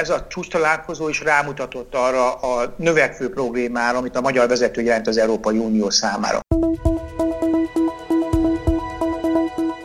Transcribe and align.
ez 0.00 0.10
a 0.10 0.26
csúcs 0.28 0.48
találkozó 0.48 1.08
is 1.08 1.20
rámutatott 1.20 1.94
arra 1.94 2.34
a 2.34 2.74
növekvő 2.76 3.30
problémára, 3.30 3.98
amit 3.98 4.16
a 4.16 4.20
magyar 4.20 4.48
vezető 4.48 4.82
jelent 4.82 5.06
az 5.06 5.18
Európai 5.18 5.58
Unió 5.58 5.90
számára. 5.90 6.40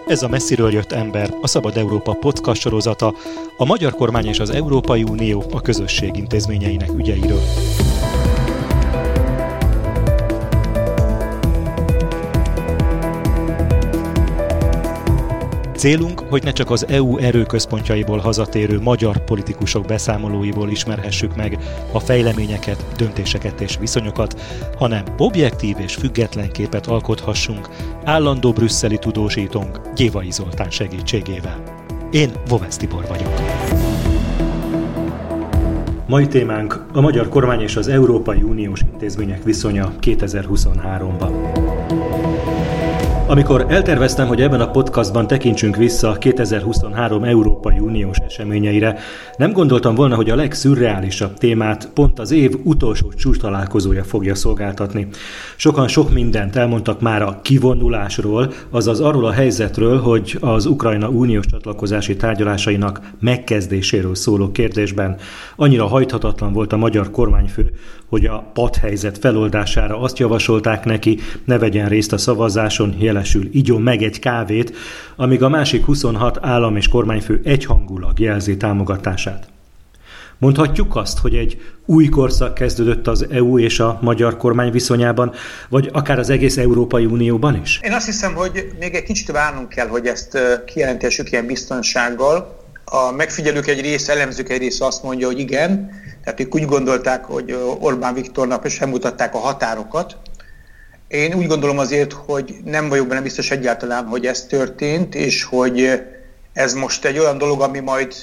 Ez 0.08 0.22
a 0.22 0.28
messziről 0.28 0.72
jött 0.72 0.92
ember, 0.92 1.30
a 1.42 1.48
Szabad 1.48 1.78
Európa 1.78 2.14
podcast 2.14 2.62
sorozata, 2.62 3.14
a 3.58 3.66
magyar 3.66 3.94
kormány 3.94 4.28
és 4.28 4.40
az 4.40 4.50
Európai 4.50 5.04
Unió 5.04 5.44
a 5.52 5.62
közösség 5.62 6.18
intézményeinek 6.18 6.90
ügyeiről. 6.98 7.42
Célunk, 15.86 16.20
hogy 16.20 16.44
ne 16.44 16.52
csak 16.52 16.72
az 16.72 16.88
EU 16.88 17.18
erőközpontjaiból 17.18 18.18
hazatérő 18.18 18.80
magyar 18.80 19.24
politikusok 19.24 19.86
beszámolóiból 19.86 20.70
ismerhessük 20.70 21.36
meg 21.36 21.58
a 21.92 22.00
fejleményeket, 22.00 22.86
döntéseket 22.98 23.62
és 23.62 23.78
viszonyokat, 23.80 24.42
hanem 24.78 25.04
objektív 25.18 25.76
és 25.80 25.96
független 25.96 26.52
képet 26.52 26.88
alkothassunk 26.88 27.70
állandó 28.04 28.52
brüsszeli 28.52 28.98
tudósítónk 28.98 29.94
Gyévai 29.96 30.32
Zoltán 30.32 30.70
segítségével. 30.70 31.64
Én 32.12 32.32
Vovesz 32.48 32.78
Tibor 32.78 33.06
vagyok. 33.08 33.34
Mai 36.08 36.28
témánk 36.28 36.86
a 36.94 37.02
magyar 37.02 37.30
kormány 37.30 37.62
és 37.62 37.76
az 37.76 37.88
Európai 37.88 38.42
Uniós 38.42 38.82
intézmények 38.92 39.44
viszonya 39.44 39.94
2023-ban. 40.02 41.65
Amikor 43.28 43.66
elterveztem, 43.70 44.28
hogy 44.28 44.42
ebben 44.42 44.62
a 44.62 44.72
podcastban 44.72 45.28
tekintsünk 45.28 45.76
vissza 45.76 46.14
2023 46.14 47.24
Európai 47.24 47.80
Uniós 47.80 48.18
eseményeire, 48.18 49.00
nem 49.38 49.52
gondoltam 49.52 49.96
volna, 49.96 50.16
hogy 50.16 50.30
a 50.30 50.36
legszürreálisabb 50.36 51.34
témát 51.34 51.90
pont 51.94 52.20
az 52.20 52.32
év 52.32 52.56
utolsó 52.64 53.14
csúcs 53.14 53.38
találkozója 53.38 54.04
fogja 54.04 54.36
szolgáltatni. 54.36 55.08
Sokan 55.56 55.88
sok 55.88 56.14
mindent 56.14 56.56
elmondtak 56.56 57.02
már 57.02 57.22
a 57.22 57.40
kivonulásról, 57.42 58.54
azaz 58.70 59.00
arról 59.00 59.26
a 59.26 59.32
helyzetről, 59.32 60.00
hogy 60.00 60.38
az 60.42 60.66
Ukrajna 60.66 61.10
uniós 61.10 61.46
csatlakozási 61.46 62.16
tárgyalásainak 62.16 63.02
megkezdéséről 63.20 64.16
szóló 64.16 64.52
kérdésben 64.52 65.18
annyira 65.56 65.86
hajthatatlan 65.86 66.54
volt 66.54 66.74
a 66.74 66.78
magyar 66.78 67.12
kormányfő, 67.12 67.72
hogy 68.10 68.26
a 68.26 68.52
padhelyzet 68.54 69.18
feloldására 69.18 70.00
azt 70.00 70.20
javasolták 70.20 70.86
neki, 70.86 71.20
ne 71.46 71.58
vegyen 71.58 71.90
részt 71.90 72.14
a 72.14 72.18
szavazáson, 72.18 72.96
jelesül 73.00 73.50
igyon 73.52 73.82
meg 73.82 74.02
egy 74.02 74.20
kávét, 74.20 74.76
amíg 75.16 75.44
a 75.44 75.50
másik 75.50 75.86
26 75.86 76.38
állam 76.42 76.76
és 76.76 76.88
kormányfő 76.88 77.42
egyhangulag 77.44 78.20
jelzi 78.20 78.58
támogatását. 78.58 79.48
Mondhatjuk 80.38 80.96
azt, 80.96 81.20
hogy 81.20 81.36
egy 81.36 81.62
új 81.86 82.10
korszak 82.10 82.54
kezdődött 82.54 83.08
az 83.08 83.26
EU 83.30 83.60
és 83.60 83.80
a 83.80 84.00
magyar 84.02 84.38
kormány 84.38 84.72
viszonyában, 84.72 85.34
vagy 85.70 85.90
akár 85.94 86.20
az 86.20 86.30
egész 86.30 86.58
Európai 86.58 87.06
Unióban 87.06 87.62
is? 87.62 87.80
Én 87.84 87.94
azt 87.94 88.06
hiszem, 88.06 88.34
hogy 88.34 88.68
még 88.80 88.94
egy 88.94 89.04
kicsit 89.04 89.32
várnunk 89.32 89.70
kell, 89.70 89.88
hogy 89.88 90.06
ezt 90.06 90.38
kijelentessük 90.66 91.32
ilyen 91.32 91.46
biztonsággal. 91.46 92.64
A 92.86 93.12
megfigyelők 93.12 93.68
egy 93.68 93.82
rész, 93.82 94.10
elemzők 94.10 94.50
egy 94.50 94.60
rész 94.60 94.82
azt 94.82 95.04
mondja, 95.04 95.28
hogy 95.28 95.40
igen, 95.40 95.90
tehát 96.26 96.40
ők 96.40 96.56
úgy 96.56 96.66
gondolták, 96.66 97.26
hogy 97.26 97.58
Orbán 97.80 98.14
Viktornak 98.14 98.68
sem 98.68 98.90
mutatták 98.90 99.36
a 99.36 99.38
határokat. 99.38 100.18
Én 101.08 101.34
úgy 101.34 101.48
gondolom 101.48 101.78
azért, 101.78 102.14
hogy 102.14 102.56
nem 102.64 102.90
vagyok 102.90 103.08
benne 103.08 103.22
biztos 103.22 103.52
egyáltalán, 103.52 104.06
hogy 104.06 104.26
ez 104.26 104.46
történt, 104.46 105.16
és 105.16 105.44
hogy 105.44 106.02
ez 106.54 106.74
most 106.74 107.06
egy 107.06 107.20
olyan 107.20 107.38
dolog, 107.38 107.62
ami 107.62 107.80
majd 107.80 108.14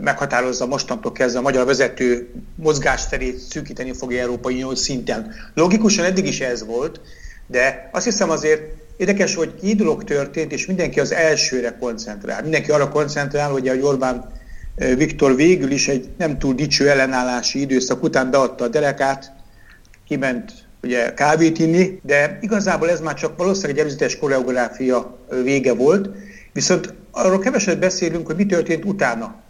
meghatározza 0.00 0.66
mostantól 0.66 1.12
kezdve 1.12 1.38
a 1.38 1.42
magyar 1.42 1.66
vezető 1.66 2.30
mozgásterét 2.56 3.38
szűkíteni 3.38 3.92
fogja 3.92 4.20
Európai 4.20 4.54
Unió 4.54 4.74
szinten. 4.74 5.34
Logikusan 5.54 6.04
eddig 6.04 6.26
is 6.26 6.40
ez 6.40 6.64
volt, 6.64 7.00
de 7.46 7.88
azt 7.92 8.04
hiszem 8.04 8.30
azért 8.30 8.62
érdekes, 8.96 9.34
hogy 9.34 9.54
két 9.60 9.76
dolog 9.76 10.04
történt, 10.04 10.52
és 10.52 10.66
mindenki 10.66 11.00
az 11.00 11.12
elsőre 11.12 11.76
koncentrál. 11.80 12.42
Mindenki 12.42 12.70
arra 12.70 12.88
koncentrál, 12.88 13.50
hogy 13.50 13.68
a 13.68 13.74
Orbán 13.74 14.40
Viktor 14.74 15.36
végül 15.36 15.70
is 15.70 15.88
egy 15.88 16.08
nem 16.18 16.38
túl 16.38 16.54
dicső 16.54 16.88
ellenállási 16.88 17.60
időszak 17.60 18.02
után 18.02 18.30
beadta 18.30 18.64
a 18.64 18.68
derekát, 18.68 19.32
kiment 20.08 20.52
ugye 20.82 21.14
kávét 21.14 21.58
inni, 21.58 22.00
de 22.02 22.38
igazából 22.40 22.90
ez 22.90 23.00
már 23.00 23.14
csak 23.14 23.36
valószínűleg 23.36 23.76
egy 23.76 23.80
előzetes 23.80 24.18
koreográfia 24.18 25.18
vége 25.42 25.74
volt, 25.74 26.10
viszont 26.52 26.94
arról 27.10 27.38
keveset 27.38 27.78
beszélünk, 27.78 28.26
hogy 28.26 28.36
mi 28.36 28.46
történt 28.46 28.84
utána. 28.84 29.40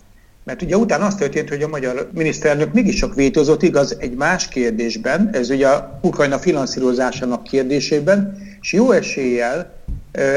Mert 0.45 0.63
ugye 0.63 0.77
utána 0.77 1.07
az 1.07 1.15
történt, 1.15 1.49
hogy 1.49 1.63
a 1.63 1.69
magyar 1.69 2.11
miniszterelnök 2.15 2.73
mégiscsak 2.73 3.15
vétózott, 3.15 3.63
igaz, 3.63 3.97
egy 3.99 4.15
más 4.15 4.49
kérdésben, 4.49 5.31
ez 5.33 5.51
ugye 5.51 5.69
a 5.69 5.99
Ukrajna 6.03 6.39
finanszírozásának 6.39 7.43
kérdésében, 7.43 8.39
és 8.61 8.73
jó 8.73 8.91
eséllyel 8.91 9.75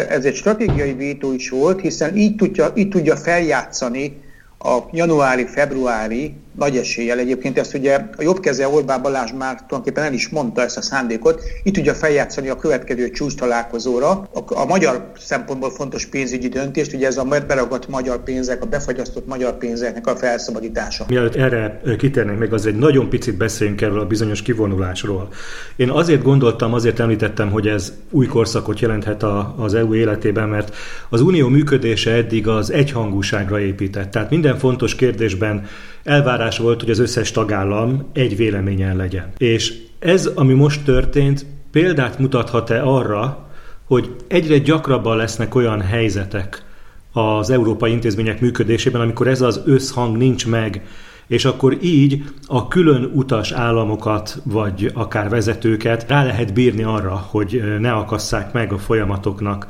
ez 0.09 0.25
egy 0.25 0.35
stratégiai 0.35 0.93
vétó 0.93 1.33
is 1.33 1.49
volt, 1.49 1.81
hiszen 1.81 2.15
így 2.15 2.35
tudja, 2.35 2.71
így 2.75 2.89
tudja 2.89 3.15
feljátszani 3.15 4.23
a 4.65 4.85
januári-februári 4.91 6.35
nagy 6.57 6.77
eséllyel 6.77 7.19
egyébként 7.19 7.57
ezt 7.57 7.73
ugye 7.73 7.99
a 8.17 8.21
jobb 8.21 8.39
keze 8.39 8.67
Orbán 8.67 9.01
Balázs 9.01 9.31
már 9.31 9.55
tulajdonképpen 9.55 10.03
el 10.03 10.13
is 10.13 10.29
mondta 10.29 10.61
ezt 10.61 10.77
a 10.77 10.81
szándékot, 10.81 11.41
itt 11.63 11.73
tudja 11.73 11.93
feljátszani 11.93 12.49
a 12.49 12.55
következő 12.55 13.09
csúcs 13.09 13.35
találkozóra 13.35 14.09
a, 14.09 14.43
a 14.47 14.65
magyar 14.65 15.11
szempontból 15.17 15.71
fontos 15.71 16.05
pénzügyi 16.05 16.47
döntést, 16.47 16.93
ugye 16.93 17.07
ez 17.07 17.17
a 17.17 17.23
beragadt 17.47 17.87
magyar 17.87 18.23
pénzek, 18.23 18.63
a 18.63 18.65
befagyasztott 18.65 19.27
magyar 19.27 19.57
pénzeknek 19.57 20.07
a 20.07 20.15
felszabadítása. 20.15 21.05
Mielőtt 21.07 21.35
erre 21.35 21.81
kitérnénk, 21.97 22.39
még 22.39 22.53
az 22.53 22.65
egy 22.65 22.75
nagyon 22.75 23.09
picit 23.09 23.37
beszéljünk 23.37 23.81
erről 23.81 23.99
a 23.99 24.05
bizonyos 24.05 24.41
kivonulásról. 24.41 25.27
Én 25.75 25.89
azért 25.89 26.23
gondoltam, 26.23 26.73
azért 26.73 26.99
említettem, 26.99 27.51
hogy 27.51 27.67
ez 27.67 27.93
új 28.09 28.25
korszakot 28.25 28.79
jelenthet 28.79 29.23
a, 29.23 29.55
az 29.57 29.73
EU 29.73 29.93
életében, 29.95 30.49
mert 30.49 30.75
az 31.09 31.21
unió 31.21 31.47
működése 31.47 32.11
eddig 32.11 32.47
az 32.47 32.71
egyhangúságra 32.71 33.59
épített. 33.59 34.11
Tehát 34.11 34.29
minden 34.29 34.57
fontos 34.57 34.95
kérdésben 34.95 35.67
elvárás 36.05 36.57
volt, 36.57 36.79
hogy 36.79 36.89
az 36.89 36.99
összes 36.99 37.31
tagállam 37.31 38.09
egy 38.13 38.35
véleményen 38.37 38.95
legyen. 38.95 39.33
És 39.37 39.73
ez, 39.99 40.25
ami 40.25 40.53
most 40.53 40.83
történt, 40.83 41.45
példát 41.71 42.19
mutathat-e 42.19 42.83
arra, 42.83 43.47
hogy 43.85 44.15
egyre 44.27 44.57
gyakrabban 44.57 45.17
lesznek 45.17 45.55
olyan 45.55 45.81
helyzetek 45.81 46.63
az 47.11 47.49
európai 47.49 47.91
intézmények 47.91 48.41
működésében, 48.41 49.01
amikor 49.01 49.27
ez 49.27 49.41
az 49.41 49.61
összhang 49.65 50.17
nincs 50.17 50.47
meg, 50.47 50.85
és 51.27 51.45
akkor 51.45 51.77
így 51.81 52.23
a 52.47 52.67
külön 52.67 53.11
utas 53.13 53.51
államokat, 53.51 54.37
vagy 54.43 54.91
akár 54.93 55.29
vezetőket 55.29 56.05
rá 56.07 56.23
lehet 56.23 56.53
bírni 56.53 56.83
arra, 56.83 57.15
hogy 57.29 57.63
ne 57.79 57.91
akasszák 57.91 58.53
meg 58.53 58.73
a 58.73 58.77
folyamatoknak 58.77 59.67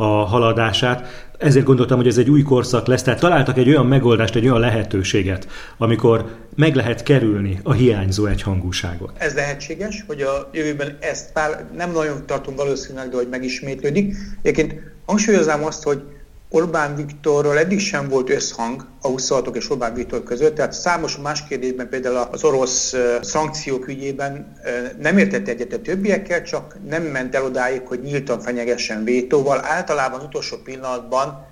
a 0.00 0.04
haladását. 0.04 1.26
Ezért 1.38 1.64
gondoltam, 1.64 1.96
hogy 1.96 2.06
ez 2.06 2.18
egy 2.18 2.30
új 2.30 2.42
korszak 2.42 2.86
lesz, 2.86 3.02
tehát 3.02 3.20
találtak 3.20 3.58
egy 3.58 3.68
olyan 3.68 3.86
megoldást, 3.86 4.34
egy 4.34 4.44
olyan 4.44 4.60
lehetőséget, 4.60 5.48
amikor 5.76 6.36
meg 6.56 6.74
lehet 6.74 7.02
kerülni 7.02 7.60
a 7.62 7.72
hiányzó 7.72 8.26
egyhangúságot. 8.26 9.10
Ez 9.18 9.34
lehetséges, 9.34 10.04
hogy 10.06 10.20
a 10.20 10.50
jövőben 10.52 10.96
ezt 11.00 11.32
pár, 11.32 11.64
nem 11.76 11.92
nagyon 11.92 12.26
tartom 12.26 12.54
valószínűleg, 12.54 13.08
de 13.08 13.16
hogy 13.16 13.28
megismétlődik. 13.30 14.16
Egyébként 14.42 14.80
hangsúlyoznám 15.06 15.64
azt, 15.64 15.82
hogy 15.82 16.02
Orbán 16.50 16.96
Viktorral 16.96 17.58
eddig 17.58 17.80
sem 17.80 18.08
volt 18.08 18.30
összhang 18.30 18.86
a 19.00 19.08
26 19.08 19.56
és 19.56 19.70
Orbán 19.70 19.94
Viktor 19.94 20.22
között, 20.22 20.54
tehát 20.54 20.72
számos 20.72 21.16
más 21.16 21.44
kérdésben, 21.48 21.88
például 21.88 22.16
az 22.16 22.44
orosz 22.44 22.94
szankciók 23.22 23.88
ügyében 23.88 24.56
nem 24.98 25.18
értett 25.18 25.48
egyet 25.48 25.72
a 25.72 25.80
többiekkel, 25.80 26.42
csak 26.42 26.76
nem 26.88 27.02
ment 27.02 27.34
el 27.34 27.44
odáig, 27.44 27.86
hogy 27.86 28.00
nyíltan 28.00 28.40
fenyegessen 28.40 29.04
vétóval. 29.04 29.64
Általában 29.64 30.20
utolsó 30.20 30.56
pillanatban 30.56 31.46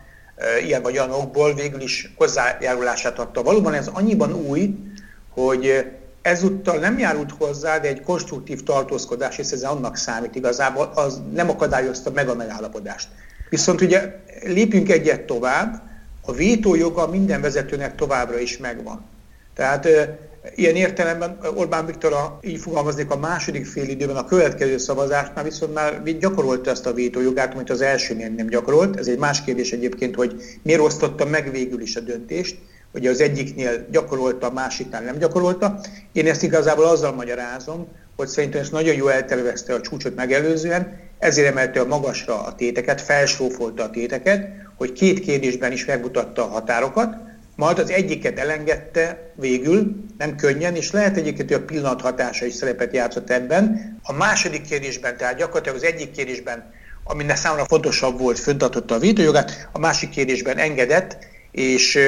ilyen 0.65 0.83
vagy 0.83 0.99
olyan 0.99 1.11
okból 1.11 1.55
végül 1.55 1.81
is 1.81 2.13
hozzájárulását 2.17 3.19
adta. 3.19 3.43
Valóban 3.43 3.75
ez 3.75 3.89
annyiban 3.93 4.33
új, 4.33 4.75
hogy 5.31 5.87
ezúttal 6.23 6.79
nem 6.79 6.99
járult 6.99 7.33
hozzá, 7.39 7.79
de 7.79 7.89
egy 7.89 8.03
konstruktív 8.03 8.63
tartózkodás, 8.63 9.39
és 9.39 9.51
ez 9.51 9.63
annak 9.63 9.97
számít 9.97 10.35
igazából, 10.35 10.91
az 10.95 11.21
nem 11.33 11.51
akadályozta 11.51 12.11
meg 12.11 12.29
a 12.29 12.35
megállapodást. 12.35 13.09
Viszont 13.49 13.81
ugye 13.81 14.15
lépjünk 14.45 14.91
egyet 14.91 15.21
tovább, 15.21 15.83
a 16.27 16.33
vétójoga 16.33 17.07
minden 17.07 17.41
vezetőnek 17.41 17.95
továbbra 17.95 18.39
is 18.39 18.57
megvan. 18.59 19.05
Tehát 19.55 19.89
ilyen 20.55 20.77
értelemben 20.77 21.39
Orbán 21.55 21.87
Viktor, 21.87 22.13
a, 22.13 22.39
így 22.43 22.61
fogalmaznék, 22.61 23.11
a 23.11 23.17
második 23.17 23.67
fél 23.67 23.89
időben 23.89 24.17
a 24.17 24.25
következő 24.25 24.79
szavazásnál 24.79 25.45
viszont 25.45 25.75
már 25.75 26.03
gyakorolta 26.19 26.71
ezt 26.71 26.87
a 26.87 26.93
vétójogát, 26.93 27.55
amit 27.55 27.71
az 27.71 27.81
elsőnél 27.81 28.29
nem 28.29 28.47
gyakorolt. 28.47 28.97
Ez 28.97 29.07
egy 29.07 29.19
más 29.19 29.45
kérdés 29.45 29.73
egyébként, 29.73 30.15
hogy 30.15 30.43
miért 30.63 30.81
osztotta 30.81 31.25
meg 31.25 31.51
végül 31.51 31.81
is 31.81 31.97
a 31.97 32.01
döntést. 32.01 32.59
Ugye 32.93 33.11
az 33.11 33.21
egyiknél 33.21 33.87
gyakorolta, 33.91 34.47
a 34.47 34.53
másiknál 34.53 35.03
nem 35.03 35.19
gyakorolta. 35.19 35.81
Én 36.13 36.27
ezt 36.27 36.43
igazából 36.43 36.85
azzal 36.85 37.13
magyarázom, 37.13 37.87
hogy 38.17 38.29
szerintem 38.29 38.61
ezt 38.61 38.73
nagyon 38.73 38.95
jól 38.95 39.13
eltervezte 39.13 39.75
a 39.75 39.81
csúcsot 39.81 40.15
megelőzően, 40.15 40.99
ezért 41.19 41.49
emelte 41.49 41.81
a 41.81 41.87
magasra 41.87 42.45
a 42.45 42.55
téteket, 42.55 43.01
felsófolta 43.01 43.83
a 43.83 43.91
téteket, 43.91 44.49
hogy 44.77 44.93
két 44.93 45.21
kérdésben 45.21 45.73
is 45.73 45.85
megmutatta 45.85 46.43
a 46.43 46.49
határokat. 46.49 47.15
majd 47.57 47.79
az 47.79 47.91
egyiket 47.91 48.39
elengedte 48.39 49.33
végül, 49.35 50.05
nem 50.19 50.37
könnyen, 50.37 50.75
és 50.75 50.91
lehet 50.91 51.17
egyébként, 51.17 51.49
hogy 51.49 51.61
a 51.63 51.65
pillanat 51.65 52.01
hatása 52.01 52.45
is 52.45 52.55
szerepet 52.55 52.95
játszott 52.95 53.31
ebben. 53.31 53.97
A 54.03 54.13
második 54.13 54.63
kérdésben, 54.63 55.17
tehát 55.17 55.37
gyakorlatilag 55.37 55.77
az 55.77 55.85
egyik 55.85 56.11
kérdésben, 56.11 56.73
ami 57.05 57.25
számomra 57.29 57.65
fontosabb 57.65 58.19
volt, 58.19 58.39
föntartotta 58.39 58.95
a 58.95 58.99
védőjogát, 58.99 59.69
a 59.73 59.79
másik 59.79 60.11
kérdésben 60.11 60.57
engedett, 60.57 61.19
és 61.51 61.99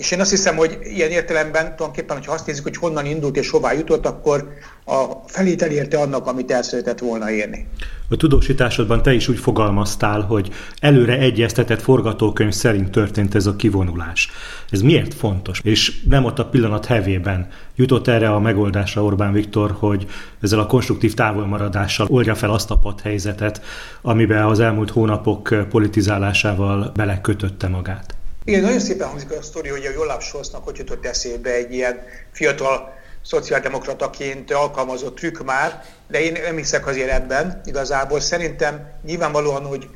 és 0.00 0.10
én 0.10 0.20
azt 0.20 0.30
hiszem, 0.30 0.56
hogy 0.56 0.78
ilyen 0.82 1.10
értelemben 1.10 1.62
tulajdonképpen, 1.62 2.16
hogyha 2.16 2.32
azt 2.32 2.46
nézzük, 2.46 2.62
hogy 2.62 2.76
honnan 2.76 3.06
indult 3.06 3.36
és 3.36 3.50
hová 3.50 3.72
jutott, 3.72 4.06
akkor 4.06 4.48
a 4.84 5.04
felét 5.26 5.62
elérte 5.62 5.98
annak, 5.98 6.26
amit 6.26 6.50
el 6.50 6.62
szeretett 6.62 6.98
volna 6.98 7.30
érni. 7.30 7.66
A 8.08 8.16
tudósításodban 8.16 9.02
te 9.02 9.12
is 9.12 9.28
úgy 9.28 9.38
fogalmaztál, 9.38 10.20
hogy 10.20 10.50
előre 10.78 11.18
egyeztetett 11.18 11.82
forgatókönyv 11.82 12.52
szerint 12.52 12.90
történt 12.90 13.34
ez 13.34 13.46
a 13.46 13.56
kivonulás. 13.56 14.30
Ez 14.70 14.82
miért 14.82 15.14
fontos? 15.14 15.60
És 15.64 16.02
nem 16.08 16.24
ott 16.24 16.38
a 16.38 16.46
pillanat 16.46 16.86
hevében 16.86 17.48
jutott 17.76 18.08
erre 18.08 18.30
a 18.30 18.38
megoldásra 18.38 19.04
Orbán 19.04 19.32
Viktor, 19.32 19.76
hogy 19.78 20.06
ezzel 20.40 20.58
a 20.58 20.66
konstruktív 20.66 21.14
távolmaradással 21.14 22.06
oldja 22.10 22.34
fel 22.34 22.50
azt 22.50 22.70
a 22.70 22.94
helyzetet, 23.02 23.62
amiben 24.02 24.44
az 24.44 24.60
elmúlt 24.60 24.90
hónapok 24.90 25.66
politizálásával 25.68 26.92
belekötötte 26.94 27.68
magát. 27.68 28.14
Igen, 28.44 28.62
nagyon 28.62 28.80
szépen 28.80 29.08
hangzik 29.08 29.30
a 29.30 29.42
sztori, 29.42 29.68
hogy 29.68 29.84
a 29.84 29.90
Jolláp 29.90 30.22
Scholznak 30.22 30.64
hogy 30.64 30.78
jutott 30.78 31.06
eszébe 31.06 31.50
egy 31.50 31.72
ilyen 31.74 32.00
fiatal 32.32 32.98
szociáldemokrataként 33.22 34.52
alkalmazott 34.52 35.16
trükk 35.16 35.42
már, 35.44 35.84
de 36.08 36.20
én 36.20 36.32
nem 36.32 36.56
hiszek 36.56 36.86
azért 36.86 37.10
ebben 37.10 37.60
igazából. 37.64 38.20
Szerintem 38.20 38.92
nyilvánvalóan, 39.04 39.64
hogy 39.64 39.88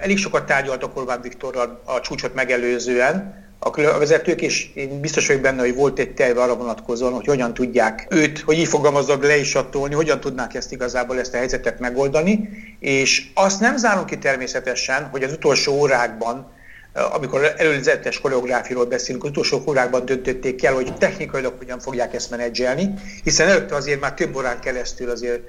elég 0.00 0.18
sokat 0.18 0.46
tárgyaltak 0.46 0.96
Orbán 0.96 1.20
Viktorral 1.20 1.82
a 1.84 2.00
csúcsot 2.00 2.34
megelőzően, 2.34 3.40
a 3.64 3.98
vezetők, 3.98 4.40
és 4.42 4.74
én 4.74 5.00
biztos 5.00 5.26
vagyok 5.26 5.42
benne, 5.42 5.60
hogy 5.60 5.74
volt 5.74 5.98
egy 5.98 6.14
terve 6.14 6.42
arra 6.42 6.56
vonatkozóan, 6.56 7.12
hogy 7.12 7.26
hogyan 7.26 7.54
tudják 7.54 8.06
őt, 8.10 8.40
hogy 8.40 8.58
így 8.58 8.68
fogalmazok, 8.68 9.22
le 9.22 9.36
is 9.36 9.54
attolni, 9.54 9.94
hogyan 9.94 10.20
tudnák 10.20 10.54
ezt 10.54 10.72
igazából 10.72 11.18
ezt 11.18 11.34
a 11.34 11.36
helyzetet 11.36 11.78
megoldani, 11.78 12.48
és 12.80 13.30
azt 13.34 13.60
nem 13.60 13.76
zárom 13.76 14.04
ki 14.04 14.18
természetesen, 14.18 15.08
hogy 15.10 15.22
az 15.22 15.32
utolsó 15.32 15.72
órákban 15.72 16.52
amikor 16.92 17.54
előzetes 17.56 18.20
koreográfiról 18.20 18.84
beszélünk, 18.84 19.24
az 19.24 19.30
utolsó 19.30 19.62
órákban 19.68 20.04
döntötték 20.04 20.64
el, 20.64 20.74
hogy 20.74 20.96
technikailag 20.96 21.54
hogyan 21.58 21.78
fogják 21.78 22.14
ezt 22.14 22.30
menedzselni, 22.30 22.94
hiszen 23.24 23.48
előtte 23.48 23.74
azért 23.74 24.00
már 24.00 24.14
több 24.14 24.36
órán 24.36 24.60
keresztül 24.60 25.10
azért 25.10 25.42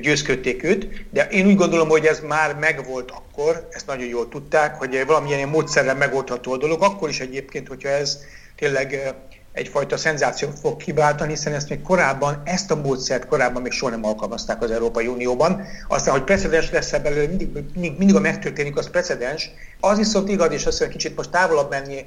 győzködték 0.00 0.62
őt, 0.62 1.04
de 1.10 1.28
én 1.28 1.46
úgy 1.46 1.56
gondolom, 1.56 1.88
hogy 1.88 2.06
ez 2.06 2.20
már 2.20 2.54
megvolt 2.54 3.10
akkor, 3.10 3.68
ezt 3.70 3.86
nagyon 3.86 4.06
jól 4.06 4.28
tudták, 4.28 4.74
hogy 4.74 5.04
valamilyen 5.06 5.48
módszerrel 5.48 5.94
megoldható 5.94 6.52
a 6.52 6.56
dolog, 6.56 6.82
akkor 6.82 7.08
is 7.08 7.20
egyébként, 7.20 7.68
hogyha 7.68 7.88
ez 7.88 8.18
tényleg 8.56 9.14
egyfajta 9.58 9.96
szenzációt 9.96 10.58
fog 10.58 10.76
kiváltani, 10.76 11.30
hiszen 11.30 11.54
ezt 11.54 11.68
még 11.68 11.82
korábban, 11.82 12.42
ezt 12.44 12.70
a 12.70 12.76
módszert 12.76 13.26
korábban 13.26 13.62
még 13.62 13.72
soha 13.72 13.90
nem 13.90 14.04
alkalmazták 14.04 14.62
az 14.62 14.70
Európai 14.70 15.06
Unióban. 15.06 15.62
Aztán, 15.88 16.12
hogy 16.14 16.24
precedens 16.24 16.70
lesz 16.70 16.92
ebből, 16.92 17.28
mindig, 17.28 17.52
mindig, 17.52 17.98
mindig 17.98 18.16
a 18.16 18.20
megtörténik, 18.20 18.76
az 18.76 18.90
precedens. 18.90 19.50
Az 19.80 19.98
viszont 19.98 20.28
igaz, 20.28 20.52
és 20.52 20.66
azt 20.66 20.88
kicsit 20.88 21.16
most 21.16 21.30
távolabb 21.30 21.70
menni, 21.70 22.06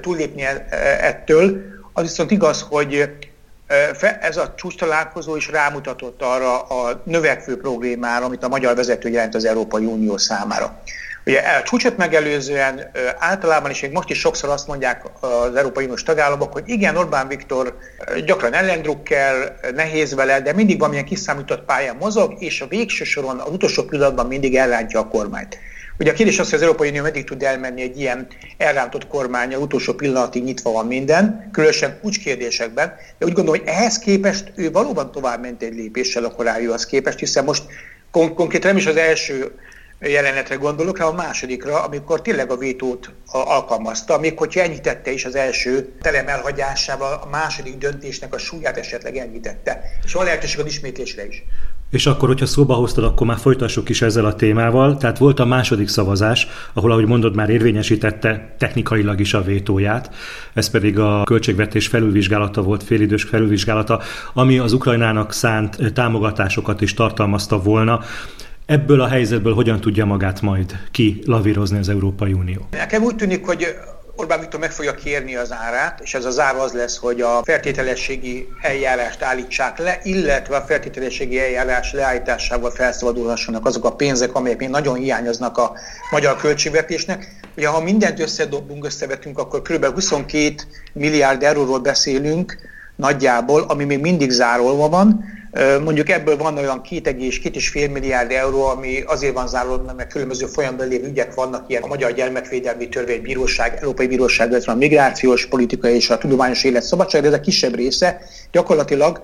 túllépni 0.00 0.42
e, 0.42 0.66
e, 0.70 0.76
ettől, 1.06 1.62
az 1.92 2.02
viszont 2.02 2.30
igaz, 2.30 2.66
hogy 2.68 3.10
ez 4.20 4.36
a 4.36 4.54
csúcs 4.56 4.76
találkozó 4.76 5.36
is 5.36 5.48
rámutatott 5.48 6.22
arra 6.22 6.62
a 6.62 7.02
növekvő 7.04 7.56
problémára, 7.56 8.24
amit 8.24 8.42
a 8.44 8.48
magyar 8.48 8.76
vezető 8.76 9.08
jelent 9.08 9.34
az 9.34 9.44
Európai 9.44 9.84
Unió 9.84 10.16
számára. 10.16 10.82
Ugye 11.28 11.38
a 11.40 11.62
csúcsot 11.62 11.96
megelőzően 11.96 12.90
általában 13.18 13.70
is 13.70 13.80
még 13.80 13.92
most 13.92 14.10
is 14.10 14.18
sokszor 14.18 14.48
azt 14.48 14.66
mondják 14.66 15.02
az 15.20 15.54
Európai 15.54 15.84
Uniós 15.84 16.02
tagállamok, 16.02 16.52
hogy 16.52 16.62
igen, 16.66 16.96
Orbán 16.96 17.28
Viktor 17.28 17.78
gyakran 18.24 18.54
ellendrukkel, 18.54 19.56
nehéz 19.74 20.14
vele, 20.14 20.40
de 20.40 20.52
mindig 20.52 20.78
valamilyen 20.78 21.04
kiszámított 21.04 21.64
pályán 21.64 21.96
mozog, 21.96 22.34
és 22.38 22.60
a 22.60 22.66
végső 22.66 23.04
soron 23.04 23.38
az 23.38 23.52
utolsó 23.52 23.82
pillanatban 23.82 24.26
mindig 24.26 24.56
elrántja 24.56 25.00
a 25.00 25.08
kormányt. 25.08 25.58
Ugye 25.98 26.10
a 26.10 26.14
kérdés 26.14 26.38
az, 26.38 26.46
hogy 26.46 26.54
az 26.54 26.62
Európai 26.62 26.88
Unió 26.88 27.02
meddig 27.02 27.24
tud 27.24 27.42
elmenni 27.42 27.82
egy 27.82 27.98
ilyen 27.98 28.26
elrántott 28.56 29.06
kormány, 29.06 29.54
az 29.54 29.60
utolsó 29.60 29.92
pillanatig 29.92 30.44
nyitva 30.44 30.70
van 30.72 30.86
minden, 30.86 31.48
különösen 31.52 32.00
kérdésekben, 32.22 32.94
de 33.18 33.26
úgy 33.26 33.32
gondolom, 33.32 33.60
hogy 33.60 33.68
ehhez 33.68 33.98
képest 33.98 34.52
ő 34.56 34.70
valóban 34.70 35.12
tovább 35.12 35.40
ment 35.40 35.62
egy 35.62 35.74
lépéssel 35.74 36.24
a 36.24 36.30
korábbihoz 36.30 36.86
képest, 36.86 37.18
hiszen 37.18 37.44
most 37.44 37.62
kon- 38.10 38.34
konkrétan 38.34 38.68
nem 38.68 38.78
is 38.78 38.86
az 38.86 38.96
első 38.96 39.52
jelenetre 40.00 40.54
gondolok, 40.54 40.96
hanem 40.96 41.12
a 41.12 41.22
másodikra, 41.22 41.82
amikor 41.84 42.22
tényleg 42.22 42.50
a 42.50 42.56
vétót 42.56 43.10
alkalmazta, 43.26 44.18
még 44.18 44.38
hogyha 44.38 44.60
enyhítette 44.60 45.10
is 45.12 45.24
az 45.24 45.34
első 45.34 45.92
terem 46.02 46.28
elhagyásával, 46.28 47.20
a 47.24 47.28
második 47.28 47.78
döntésnek 47.78 48.34
a 48.34 48.38
súlyát 48.38 48.76
esetleg 48.76 49.16
enyhítette. 49.16 49.80
És 50.04 50.12
van 50.12 50.24
lehetőség 50.24 50.60
az 50.60 50.66
ismétlésre 50.66 51.26
is. 51.26 51.44
És 51.90 52.06
akkor, 52.06 52.28
hogyha 52.28 52.46
szóba 52.46 52.74
hoztad, 52.74 53.04
akkor 53.04 53.26
már 53.26 53.38
folytassuk 53.38 53.88
is 53.88 54.02
ezzel 54.02 54.24
a 54.24 54.34
témával. 54.34 54.96
Tehát 54.96 55.18
volt 55.18 55.40
a 55.40 55.44
második 55.44 55.88
szavazás, 55.88 56.46
ahol, 56.72 56.90
ahogy 56.90 57.06
mondod, 57.06 57.34
már 57.34 57.50
érvényesítette 57.50 58.54
technikailag 58.58 59.20
is 59.20 59.34
a 59.34 59.42
vétóját. 59.42 60.10
Ez 60.54 60.70
pedig 60.70 60.98
a 60.98 61.22
költségvetés 61.24 61.86
felülvizsgálata 61.86 62.62
volt, 62.62 62.82
félidős 62.82 63.22
felülvizsgálata, 63.22 64.00
ami 64.34 64.58
az 64.58 64.72
Ukrajnának 64.72 65.32
szánt 65.32 65.92
támogatásokat 65.92 66.80
is 66.80 66.94
tartalmazta 66.94 67.62
volna. 67.62 68.00
Ebből 68.68 69.00
a 69.00 69.08
helyzetből 69.08 69.54
hogyan 69.54 69.80
tudja 69.80 70.04
magát 70.04 70.40
majd 70.40 70.78
kilavírozni 70.90 71.78
az 71.78 71.88
Európai 71.88 72.32
Unió? 72.32 72.68
Nekem 72.70 73.02
úgy 73.02 73.16
tűnik, 73.16 73.46
hogy 73.46 73.66
Orbán 74.16 74.40
Viktor 74.40 74.60
meg 74.60 74.72
fogja 74.72 74.94
kérni 74.94 75.36
az 75.36 75.52
árát, 75.52 76.00
és 76.00 76.14
ez 76.14 76.24
az 76.24 76.38
ár 76.38 76.56
az 76.56 76.72
lesz, 76.72 76.96
hogy 76.96 77.20
a 77.20 77.40
feltételességi 77.44 78.48
eljárást 78.62 79.22
állítsák 79.22 79.78
le, 79.78 80.00
illetve 80.02 80.56
a 80.56 80.60
feltételességi 80.60 81.40
eljárás 81.40 81.92
leállításával 81.92 82.70
felszabadulhassanak 82.70 83.66
azok 83.66 83.84
a 83.84 83.94
pénzek, 83.94 84.34
amelyek 84.34 84.58
még 84.58 84.68
nagyon 84.68 84.96
hiányoznak 84.96 85.58
a 85.58 85.72
magyar 86.10 86.36
költségvetésnek. 86.36 87.40
Ugye 87.56 87.68
ha 87.68 87.82
mindent 87.82 88.20
összedobunk, 88.20 88.84
összevetünk, 88.84 89.38
akkor 89.38 89.62
kb. 89.62 89.84
22 89.84 90.54
milliárd 90.92 91.42
euróról 91.42 91.78
beszélünk 91.78 92.58
nagyjából, 92.96 93.64
ami 93.68 93.84
még 93.84 94.00
mindig 94.00 94.30
zárolva 94.30 94.88
van, 94.88 95.24
Mondjuk 95.82 96.08
ebből 96.08 96.36
van 96.36 96.58
olyan 96.58 96.80
2,5 96.90 97.92
milliárd 97.92 98.30
euró, 98.30 98.64
ami 98.64 99.02
azért 99.06 99.34
van 99.34 99.48
zárva, 99.48 99.94
mert 99.96 100.12
különböző 100.12 100.46
folyamban 100.46 100.88
lévő 100.88 101.06
ügyek 101.06 101.34
vannak, 101.34 101.64
ilyen 101.68 101.82
a 101.82 101.86
Magyar 101.86 102.12
Gyermekvédelmi 102.12 102.88
Törvény 102.88 103.22
Bíróság, 103.22 103.78
Európai 103.80 104.06
Bíróság, 104.06 104.50
illetve 104.50 104.72
a 104.72 104.76
migrációs 104.76 105.46
politika 105.46 105.88
és 105.88 106.10
a 106.10 106.18
tudományos 106.18 106.64
élet 106.64 106.82
szabadság, 106.82 107.24
ez 107.24 107.32
a 107.32 107.40
kisebb 107.40 107.74
része. 107.74 108.20
Gyakorlatilag 108.52 109.20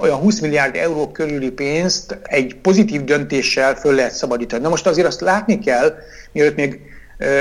olyan 0.00 0.18
20 0.18 0.40
milliárd 0.40 0.76
euró 0.76 1.10
körüli 1.10 1.50
pénzt 1.50 2.18
egy 2.22 2.56
pozitív 2.62 3.04
döntéssel 3.04 3.74
föl 3.74 3.94
lehet 3.94 4.12
szabadítani. 4.12 4.62
Na 4.62 4.68
most 4.68 4.86
azért 4.86 5.06
azt 5.06 5.20
látni 5.20 5.58
kell, 5.58 5.94
mielőtt 6.32 6.56
még 6.56 6.80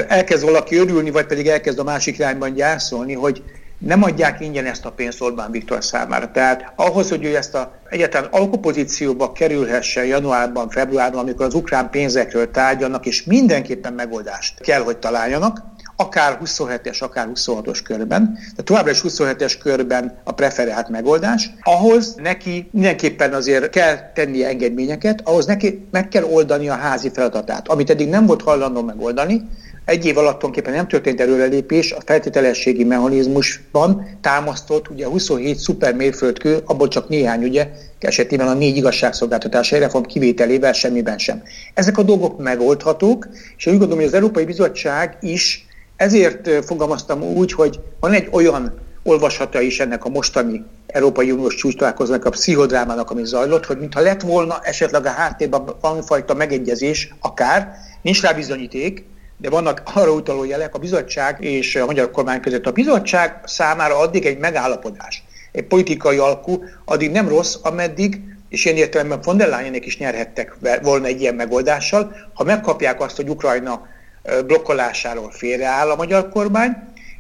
elkezd 0.08 0.44
valaki 0.44 0.76
örülni, 0.76 1.10
vagy 1.10 1.26
pedig 1.26 1.48
elkezd 1.48 1.80
a 1.80 1.84
másik 1.84 2.18
irányban 2.18 2.54
gyászolni, 2.54 3.14
hogy 3.14 3.44
nem 3.80 4.04
adják 4.04 4.42
ingyen 4.42 4.66
ezt 4.66 4.86
a 4.86 4.92
pénzt 4.92 5.22
Orbán 5.22 5.52
Viktor 5.52 5.84
számára. 5.84 6.32
Tehát 6.32 6.72
ahhoz, 6.76 7.10
hogy 7.10 7.26
ő 7.26 7.36
ezt 7.36 7.56
a 7.56 7.72
egyáltalán 7.90 8.30
alkupozícióba 8.32 9.32
kerülhessen 9.32 10.06
januárban, 10.06 10.70
februárban, 10.70 11.20
amikor 11.20 11.46
az 11.46 11.54
ukrán 11.54 11.90
pénzekről 11.90 12.52
tárgyalnak, 12.52 13.06
és 13.06 13.24
mindenképpen 13.24 13.94
megoldást 13.94 14.62
kell, 14.62 14.82
hogy 14.82 14.98
találjanak, 14.98 15.62
akár 15.96 16.40
27-es, 16.46 17.00
akár 17.02 17.28
26-os 17.34 17.80
körben, 17.84 18.38
de 18.56 18.64
továbbra 18.64 18.92
is 18.92 19.02
27-es 19.04 19.54
körben 19.62 20.20
a 20.24 20.32
preferált 20.32 20.90
megoldás, 20.90 21.50
ahhoz 21.64 22.16
neki 22.16 22.70
mindenképpen 22.72 23.34
azért 23.34 23.70
kell 23.70 24.12
tennie 24.14 24.48
engedményeket, 24.48 25.22
ahhoz 25.24 25.46
neki 25.46 25.88
meg 25.92 26.08
kell 26.08 26.24
oldani 26.24 26.70
a 26.70 26.74
házi 26.74 27.10
feladatát, 27.14 27.68
amit 27.68 27.90
eddig 27.90 28.10
nem 28.10 28.26
volt 28.26 28.42
hajlandó 28.42 28.82
megoldani, 28.82 29.50
egy 29.90 30.06
év 30.06 30.18
alatt 30.18 30.40
tulajdonképpen 30.40 30.74
nem 30.74 30.88
történt 30.88 31.22
előrelépés, 31.22 31.92
a 31.92 32.02
feltételességi 32.06 32.84
mechanizmusban 32.84 34.18
támasztott 34.22 34.90
ugye 34.90 35.08
27 35.08 35.58
szuper 35.58 35.96
mérföldkő, 35.96 36.60
abból 36.66 36.88
csak 36.88 37.10
néhány 37.10 37.44
ugye 37.44 37.68
esetében 38.00 38.48
a 38.48 38.54
négy 38.54 38.78
igazságszolgáltatási 38.78 39.78
reform 39.78 40.04
kivételével 40.04 40.74
semmiben 40.74 41.18
sem. 41.18 41.44
Ezek 41.74 41.98
a 41.98 42.04
dolgok 42.04 42.40
megoldhatók, 42.40 43.28
és 43.58 43.66
úgy 43.66 43.72
gondolom, 43.72 43.98
hogy 43.98 44.08
az 44.08 44.14
Európai 44.14 44.46
Bizottság 44.46 45.18
is 45.22 45.68
ezért 45.96 46.66
fogalmaztam 46.66 47.24
úgy, 47.24 47.52
hogy 47.52 47.80
van 48.00 48.14
egy 48.14 48.28
olyan 48.32 48.74
olvasata 49.04 49.62
is 49.62 49.80
ennek 49.80 50.06
a 50.06 50.10
mostani 50.10 50.64
Európai 50.88 51.32
Uniós 51.32 51.56
csúcs 51.56 51.76
találkozónak, 51.76 52.26
a 52.26 52.30
pszichodrámának, 52.30 53.12
ami 53.12 53.26
zajlott, 53.26 53.66
hogy 53.66 53.78
mintha 53.78 54.02
lett 54.02 54.22
volna 54.22 54.60
esetleg 54.62 55.06
a 55.06 55.10
háttérben 55.10 55.64
valamifajta 55.82 56.34
megegyezés, 56.34 57.14
akár, 57.20 57.72
nincs 58.02 58.22
rá 58.22 58.32
bizonyíték, 58.32 59.06
de 59.42 59.50
vannak 59.50 59.82
arra 59.94 60.12
utaló 60.12 60.44
jelek 60.44 60.76
a 60.76 60.80
bizottság 60.80 61.44
és 61.44 61.76
a 61.76 61.86
magyar 61.86 62.12
kormány 62.12 62.40
között. 62.40 62.66
A 62.66 62.72
bizottság 62.72 63.40
számára 63.46 63.98
addig 63.98 64.26
egy 64.26 64.38
megállapodás, 64.38 65.24
egy 65.52 65.64
politikai 65.64 66.18
alkú, 66.18 66.64
addig 66.86 67.12
nem 67.12 67.28
rossz, 67.28 67.56
ameddig, 67.62 68.22
és 68.50 68.66
én 68.66 68.76
értelemben 68.76 69.20
von 69.24 69.38
der 69.38 69.48
Leyenek 69.48 69.86
is 69.86 69.98
nyerhettek 69.98 70.56
volna 70.82 71.06
egy 71.06 71.22
ilyen 71.22 71.36
megoldással, 71.36 72.16
ha 72.34 72.44
megkapják 72.44 73.02
azt, 73.02 73.16
hogy 73.16 73.30
Ukrajna 73.30 73.88
blokkolásáról 74.46 75.32
félreáll 75.32 75.90
a 75.90 75.96
magyar 75.96 76.30
kormány, 76.30 76.72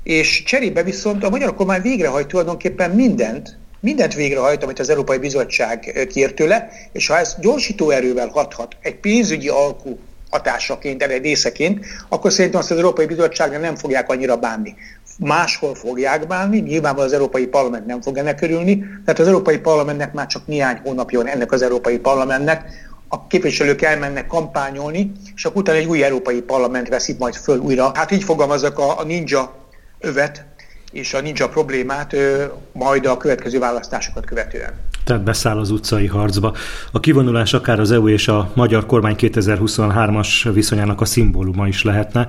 és 0.04 0.44
cserébe 0.44 0.84
viszont 0.84 1.24
a 1.24 1.30
magyar 1.30 1.56
kormány 1.56 1.82
végrehajt 1.82 2.28
tulajdonképpen 2.28 2.92
mindent, 2.92 3.58
mindent 3.80 4.14
végrehajt, 4.14 4.64
amit 4.64 4.80
az 4.80 4.90
Európai 4.90 5.18
Bizottság 5.18 6.08
kér 6.10 6.34
tőle, 6.34 6.70
és 6.92 7.08
ha 7.08 7.18
ez 7.18 7.36
gyorsító 7.40 7.90
erővel 7.90 8.28
hathat 8.28 8.76
egy 8.82 8.96
pénzügyi 8.96 9.50
alkú 9.50 10.00
hatásaként, 10.30 11.04
eredészeként, 11.04 11.86
akkor 12.10 12.32
szerintem 12.32 12.60
azt 12.60 12.72
az 12.72 12.78
Európai 12.78 13.06
Bizottságra 13.06 13.60
nem 13.60 13.76
fogják 13.76 14.10
annyira 14.10 14.38
bánni. 14.38 14.76
Máshol 15.18 15.76
fogják 15.76 16.28
bánni, 16.28 16.60
nyilvánvalóan 16.60 17.08
az 17.08 17.14
Európai 17.14 17.48
Parlament 17.48 17.86
nem 17.86 18.02
fog 18.02 18.18
ennek 18.18 18.42
örülni, 18.42 18.78
tehát 19.06 19.20
az 19.20 19.28
Európai 19.28 19.58
Parlamentnek 19.58 20.14
már 20.14 20.28
csak 20.28 20.48
néhány 20.48 20.80
hónapja 20.84 21.20
van 21.20 21.28
ennek 21.28 21.52
az 21.52 21.62
Európai 21.62 21.98
Parlamentnek, 21.98 22.88
a 23.12 23.28
képviselők 23.28 23.82
elmennek 23.82 24.28
kampányolni, 24.28 25.12
és 25.36 25.46
akkor 25.46 25.62
utána 25.62 25.78
egy 25.78 25.86
új 25.86 26.04
Európai 26.04 26.42
Parlament 26.42 26.88
veszik 26.88 27.18
majd 27.18 27.36
föl 27.36 27.58
újra. 27.58 27.92
Hát 27.94 28.12
így 28.12 28.24
fogalmazok 28.24 28.80
a, 28.80 29.00
a 29.00 29.04
ninja 29.04 29.54
övet 30.00 30.46
és 30.92 31.14
a 31.14 31.22
ninja 31.22 31.50
problémát 31.50 32.16
majd 32.72 33.06
a 33.06 33.18
következő 33.18 33.60
választásokat 33.60 34.26
követően. 34.26 34.89
Tehát 35.04 35.24
beszáll 35.24 35.58
az 35.58 35.70
utcai 35.70 36.08
harcba. 36.08 36.54
A 36.92 37.00
kivonulás 37.00 37.54
akár 37.54 37.80
az 37.80 37.92
EU 37.92 38.08
és 38.08 38.28
a 38.28 38.52
magyar 38.54 38.86
kormány 38.86 39.16
2023-as 39.18 40.50
viszonyának 40.54 41.02
a 41.02 41.06
szimbóluma 41.06 41.68
is 41.68 41.84
lehetne. 41.84 42.28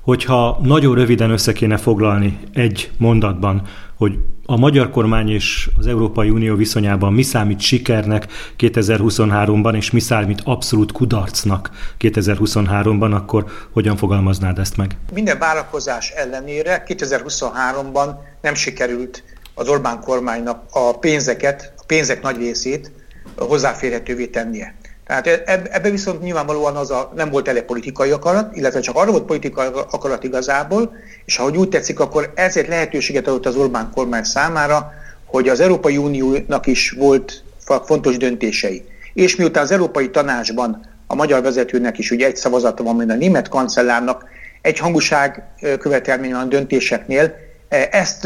Hogyha 0.00 0.58
nagyon 0.62 0.94
röviden 0.94 1.30
össze 1.30 1.52
kéne 1.52 1.76
foglalni 1.76 2.38
egy 2.52 2.90
mondatban, 2.98 3.62
hogy 3.96 4.18
a 4.46 4.56
magyar 4.56 4.90
kormány 4.90 5.30
és 5.30 5.70
az 5.78 5.86
Európai 5.86 6.30
Unió 6.30 6.54
viszonyában 6.54 7.12
mi 7.12 7.22
számít 7.22 7.60
sikernek 7.60 8.26
2023-ban, 8.58 9.76
és 9.76 9.90
mi 9.90 10.00
számít 10.00 10.40
abszolút 10.44 10.92
kudarcnak 10.92 11.70
2023-ban, 12.00 13.12
akkor 13.12 13.44
hogyan 13.72 13.96
fogalmaznád 13.96 14.58
ezt 14.58 14.76
meg? 14.76 14.96
Minden 15.12 15.38
várakozás 15.38 16.10
ellenére 16.10 16.84
2023-ban 16.88 18.14
nem 18.40 18.54
sikerült 18.54 19.22
az 19.54 19.68
Orbán 19.68 20.00
kormánynak 20.00 20.62
a 20.70 20.98
pénzeket, 20.98 21.72
pénzek 21.86 22.22
nagy 22.22 22.36
részét 22.36 22.90
hozzáférhetővé 23.36 24.26
tennie. 24.26 24.74
Tehát 25.06 25.26
ebbe 25.70 25.90
viszont 25.90 26.22
nyilvánvalóan 26.22 26.76
az 26.76 26.90
a, 26.90 27.12
nem 27.16 27.30
volt 27.30 27.48
elég 27.48 27.62
politikai 27.62 28.10
akarat, 28.10 28.56
illetve 28.56 28.80
csak 28.80 28.96
arra 28.96 29.10
volt 29.10 29.24
politikai 29.24 29.66
akarat 29.90 30.24
igazából, 30.24 30.96
és 31.24 31.38
ahogy 31.38 31.56
úgy 31.56 31.68
tetszik, 31.68 32.00
akkor 32.00 32.32
ezért 32.34 32.68
lehetőséget 32.68 33.26
adott 33.26 33.46
az 33.46 33.56
Orbán 33.56 33.90
kormány 33.94 34.24
számára, 34.24 34.92
hogy 35.24 35.48
az 35.48 35.60
Európai 35.60 35.96
Uniónak 35.96 36.66
is 36.66 36.90
volt 36.90 37.42
fontos 37.84 38.16
döntései. 38.16 38.84
És 39.14 39.36
miután 39.36 39.62
az 39.62 39.70
Európai 39.70 40.10
Tanácsban 40.10 40.86
a 41.06 41.14
magyar 41.14 41.42
vezetőnek 41.42 41.98
is 41.98 42.10
ugye 42.10 42.26
egy 42.26 42.36
szavazata 42.36 42.82
van, 42.82 42.96
mint 42.96 43.10
a 43.10 43.14
német 43.14 43.48
kancellárnak, 43.48 44.24
egy 44.62 44.78
hangúság 44.78 45.42
követelmény 45.78 46.32
van 46.32 46.40
a 46.40 46.44
döntéseknél, 46.44 47.22
E, 47.22 47.45
ezt, 47.68 48.24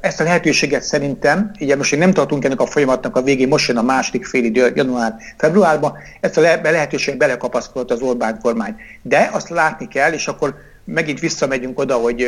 ezt 0.00 0.20
a 0.20 0.24
lehetőséget 0.24 0.82
szerintem, 0.82 1.50
ugye 1.60 1.76
most 1.76 1.96
nem 1.96 2.12
tartunk 2.12 2.44
ennek 2.44 2.60
a 2.60 2.66
folyamatnak 2.66 3.16
a 3.16 3.22
végén, 3.22 3.48
most 3.48 3.68
jön 3.68 3.76
a 3.76 3.82
második 3.82 4.26
féli 4.26 4.50
január-februárban, 4.74 5.92
ezt 6.20 6.36
a 6.36 6.40
lehetőséget 6.40 7.18
belekapaszkodott 7.18 7.90
az 7.90 8.00
Orbán 8.00 8.38
kormány. 8.42 8.76
De 9.02 9.30
azt 9.32 9.48
látni 9.48 9.88
kell, 9.88 10.12
és 10.12 10.28
akkor 10.28 10.54
megint 10.84 11.20
visszamegyünk 11.20 11.78
oda, 11.78 11.94
hogy, 11.94 12.26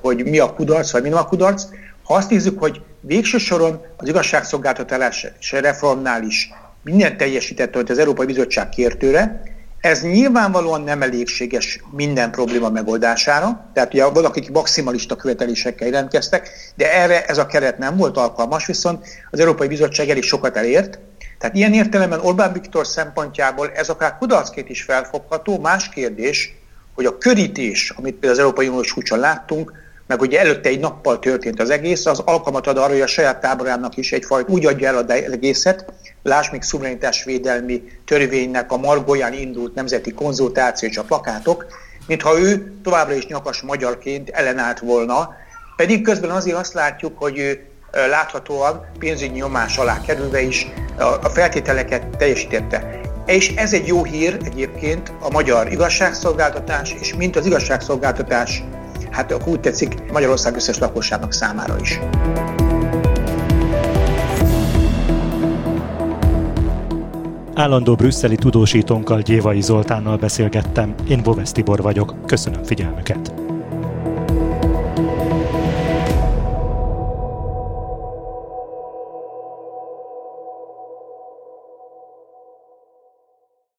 hogy 0.00 0.24
mi 0.24 0.38
a 0.38 0.54
kudarc, 0.54 0.90
vagy 0.92 1.02
mi 1.02 1.08
nem 1.08 1.18
a 1.18 1.24
kudarc, 1.24 1.64
ha 2.02 2.14
azt 2.14 2.30
nézzük, 2.30 2.58
hogy 2.58 2.80
végső 3.00 3.38
soron 3.38 3.80
az 3.96 4.08
igazságszolgáltatás 4.08 5.26
reformnál 5.50 6.22
is 6.22 6.50
minden 6.82 7.16
teljesített, 7.16 7.74
hogy 7.74 7.90
az 7.90 7.98
Európai 7.98 8.26
Bizottság 8.26 8.68
kértőre, 8.68 9.42
ez 9.80 10.02
nyilvánvalóan 10.02 10.80
nem 10.80 11.02
elégséges 11.02 11.80
minden 11.90 12.30
probléma 12.30 12.68
megoldására, 12.68 13.70
tehát 13.72 13.94
ugye 13.94 14.04
valakik 14.04 14.50
maximalista 14.50 15.16
követelésekkel 15.16 15.86
jelentkeztek, 15.86 16.50
de 16.74 16.94
erre 16.94 17.24
ez 17.24 17.38
a 17.38 17.46
keret 17.46 17.78
nem 17.78 17.96
volt 17.96 18.16
alkalmas, 18.16 18.66
viszont 18.66 19.06
az 19.30 19.40
Európai 19.40 19.68
Bizottság 19.68 20.08
elég 20.08 20.22
sokat 20.22 20.56
elért. 20.56 20.98
Tehát 21.38 21.56
ilyen 21.56 21.72
értelemben 21.72 22.20
Orbán 22.20 22.52
Viktor 22.52 22.86
szempontjából 22.86 23.70
ez 23.70 23.88
akár 23.88 24.18
kudarcként 24.18 24.68
is 24.68 24.82
felfogható. 24.82 25.58
Más 25.58 25.88
kérdés, 25.88 26.54
hogy 26.94 27.04
a 27.06 27.18
körítés, 27.18 27.90
amit 27.96 28.12
például 28.12 28.32
az 28.32 28.38
Európai 28.38 28.68
Uniós 28.68 28.86
csúcson 28.86 29.18
láttunk, 29.18 29.72
meg 30.08 30.20
ugye 30.20 30.40
előtte 30.40 30.68
egy 30.68 30.80
nappal 30.80 31.18
történt 31.18 31.60
az 31.60 31.70
egész, 31.70 32.06
az 32.06 32.18
alkalmat 32.18 32.66
ad 32.66 32.76
arra, 32.76 32.92
hogy 32.92 33.00
a 33.00 33.06
saját 33.06 33.40
táborának 33.40 33.96
is 33.96 34.12
egyfajta 34.12 34.52
úgy 34.52 34.66
adja 34.66 34.88
el 34.88 34.96
az 34.96 35.10
egészet, 35.10 35.92
láss 36.22 36.50
még 36.50 36.62
védelmi 37.24 37.82
törvénynek 38.04 38.72
a 38.72 38.76
margóján 38.76 39.32
indult 39.32 39.74
nemzeti 39.74 40.12
konzultáció 40.12 40.88
és 40.88 40.96
a 40.96 41.02
plakátok, 41.02 41.66
mintha 42.06 42.38
ő 42.38 42.72
továbbra 42.82 43.14
is 43.14 43.26
nyakas 43.26 43.62
magyarként 43.62 44.28
ellenállt 44.28 44.78
volna, 44.78 45.34
pedig 45.76 46.02
közben 46.02 46.30
azért 46.30 46.56
azt 46.56 46.74
látjuk, 46.74 47.18
hogy 47.18 47.38
ő 47.38 47.66
láthatóan 47.90 48.86
pénzügyi 48.98 49.32
nyomás 49.32 49.76
alá 49.76 50.00
kerülve 50.00 50.40
is 50.40 50.66
a 51.22 51.28
feltételeket 51.28 52.16
teljesítette. 52.16 53.00
És 53.26 53.54
ez 53.56 53.72
egy 53.72 53.86
jó 53.86 54.04
hír 54.04 54.38
egyébként 54.44 55.12
a 55.20 55.30
magyar 55.30 55.72
igazságszolgáltatás, 55.72 56.96
és 57.00 57.14
mint 57.14 57.36
az 57.36 57.46
igazságszolgáltatás, 57.46 58.62
hát 59.10 59.32
akkor 59.32 59.48
úgy 59.48 59.60
tetszik 59.60 60.12
Magyarország 60.12 60.54
összes 60.54 60.78
lakosságnak 60.78 61.32
számára 61.32 61.76
is. 61.80 62.00
Állandó 67.54 67.94
brüsszeli 67.94 68.36
tudósítónkkal 68.36 69.20
Gyévai 69.20 69.60
Zoltánnal 69.60 70.16
beszélgettem. 70.16 70.94
Én 71.08 71.22
Boves 71.22 71.52
Tibor 71.52 71.82
vagyok. 71.82 72.14
Köszönöm 72.26 72.62
figyelmüket. 72.62 73.47